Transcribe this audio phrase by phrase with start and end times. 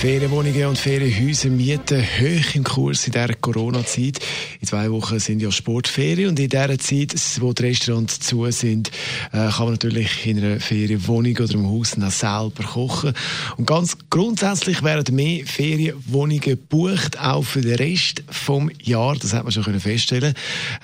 [0.00, 4.18] Ferienwohnungen und Ferienhäuser mieten hoch im Kurs in dieser Corona-Zeit.
[4.60, 8.90] In zwei Wochen sind ja Sportferien und in dieser Zeit, wo die Restaurants zu sind,
[9.32, 13.12] äh, kann man natürlich in einer Ferienwohnung oder im Haus dann selber kochen.
[13.56, 19.16] Und ganz grundsätzlich werden mehr Ferienwohnungen gebucht, auch für den Rest vom Jahr.
[19.16, 20.34] Das hat man schon feststellen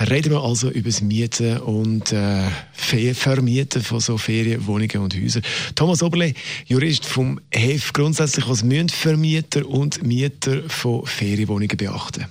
[0.08, 5.42] Reden wir also über das Mieten und äh, Vermieten von so Ferienwohnungen und Häusern.
[5.74, 6.34] Thomas Oberle,
[6.66, 12.26] Jurist vom HEF, grundsätzlich, was müssen Vermieter und Mieter von Ferienwohnungen beachten?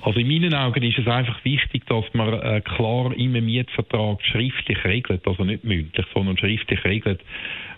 [0.00, 4.82] Also in meinen Augen ist es einfach wichtig, dass man äh, klar im Mietvertrag schriftlich
[4.84, 7.20] regelt, also nicht mündlich, sondern schriftlich regelt,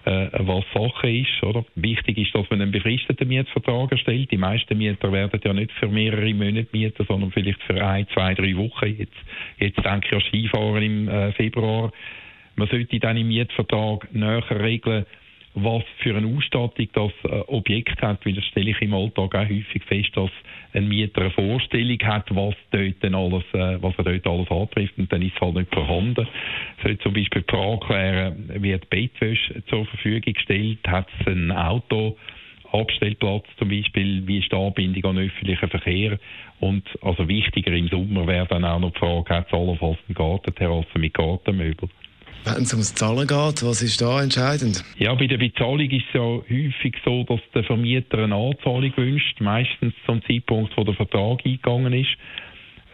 [0.05, 1.43] äh, was Sache ist.
[1.43, 1.65] Oder?
[1.75, 4.31] Wichtig ist, dass man einen befristeten Mietvertrag erstellt.
[4.31, 8.35] Die meisten Mieter werden ja nicht für mehrere Monate mieten, sondern vielleicht für ein, zwei,
[8.35, 8.87] drei Wochen.
[8.87, 9.17] Jetzt,
[9.59, 11.93] jetzt denke ich an Skifahren im äh, Februar.
[12.57, 15.07] Man sollte dann im Mietvertrag näher regeln,
[15.57, 19.49] was für eine Ausstattung das äh, Objekt hat, weil das stelle ich im Alltag auch
[19.49, 20.31] häufig fest, dass
[20.75, 25.11] ein Mieter eine Vorstellung hat, was, dort alles, äh, was er dort alles antrifft und
[25.11, 26.29] dann ist es halt nicht vorhanden.
[26.83, 32.19] Soll zum Beispiel die Frage klären, wird Bettwäsche zur Verfügung gestellt, hat es ein Auto,
[32.71, 36.19] Abstellplatz zum Beispiel, wie ist die Anbindung an öffentlichen Verkehr
[36.61, 40.15] und also wichtiger im Sommer wäre dann auch noch die Frage, hat es allenfalls eine
[40.15, 41.89] Gartenterrasse mit Gartenmöbel.
[42.45, 44.85] Wenn es ums Zahlen geht, was ist da entscheidend?
[44.99, 49.41] Ja, bei der Bezahlung ist es ja häufig so, dass der Vermieter eine Anzahlung wünscht,
[49.41, 52.17] meistens zum Zeitpunkt, wo der Vertrag eingegangen ist.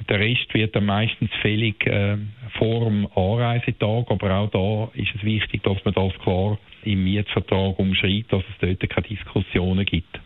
[0.09, 2.17] Der Rest wird dann meistens fällig äh,
[2.59, 7.79] vor dem Anreisetag, aber auch da ist es wichtig, dass man das klar im Mietvertrag
[7.79, 10.19] umschreibt, dass es dort keine Diskussionen gibt.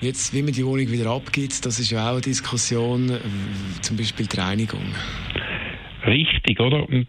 [0.00, 3.10] Jetzt, wie man die Wohnung wieder abgibt, das ist ja auch eine Diskussion,
[3.80, 4.84] zum Beispiel die Reinigung.
[6.06, 6.86] Richtig, oder?
[6.86, 7.06] Und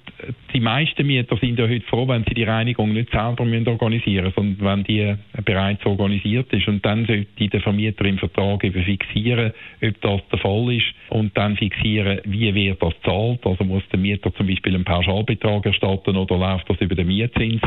[0.53, 4.25] die meisten Mieter sind ja heute froh, wenn sie die Reinigung nicht selber müssen organisieren
[4.25, 6.67] müssen, sondern wenn die bereits organisiert ist.
[6.67, 11.37] Und dann sollte der Vermieter im Vertrag eben fixieren, ob das der Fall ist und
[11.37, 13.45] dann fixieren, wie wird das zahlt.
[13.45, 17.61] Also muss der Mieter zum Beispiel einen Pauschalbetrag erstatten oder läuft das über den Mietzins.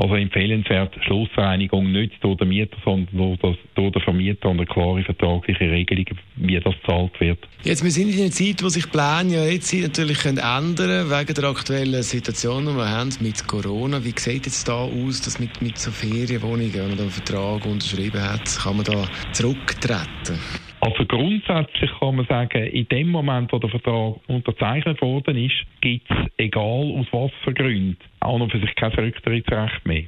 [0.00, 4.64] Also empfehlenswert Schlussreinigung nicht durch den Mieter, sondern durch, das, durch den Vermieter und eine
[4.64, 6.06] klare vertragliche Regelung,
[6.36, 7.38] wie das gezahlt wird.
[7.64, 11.34] Jetzt, wir sind in einer Zeit, wo sich Pläne ja jetzt natürlich ändern können, wegen
[11.34, 14.02] der aktuellen Situation, die wir haben mit Corona.
[14.02, 17.66] Wie sieht es da aus, dass mit, mit so Ferienwohnungen, wenn man da einen Vertrag
[17.66, 20.40] unterschrieben hat, kann man da zurücktreten?
[20.80, 26.10] Also grundsätzlich kann man sagen, in dem Moment, wo der Vertrag unterzeichnet worden ist, gibt
[26.10, 30.04] es, egal aus was für Gründen, auch noch für sich kein Rücktrittsrecht mehr.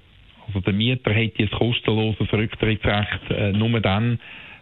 [0.46, 4.18] Also der Mieter hätte ein kostenloses Rücktrittsrecht äh, nur dann,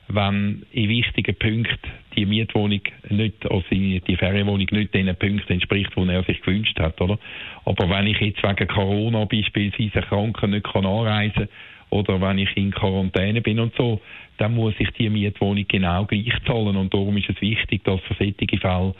[0.08, 6.08] wenn in wichtigen Punkten die Mietwohnung nicht, also die Ferienwohnung nicht den Punkten entspricht, die
[6.08, 7.18] er sich gewünscht hat, oder?
[7.64, 11.48] Aber wenn ich jetzt wegen Corona beispielsweise kranken nicht kann anreisen kann,
[11.90, 14.00] oder wenn ich in Quarantäne bin und so,
[14.38, 16.76] dann muss ich die Mietwohnung genau gleich zahlen.
[16.76, 18.94] Und darum ist es wichtig, dass für solche Fälle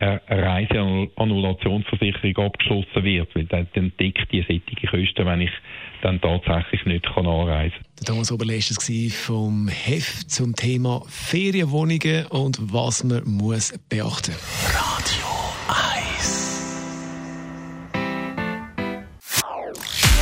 [0.00, 3.68] eine Reiseannulationsversicherung abgeschlossen wird, weil dann,
[4.00, 5.50] deckt die solche Kosten, wenn ich
[6.00, 8.06] dann tatsächlich nicht kann anreisen kann.
[8.06, 14.89] Thomas Oberlest war vom HEF zum Thema Ferienwohnungen und was man muss beachten muss.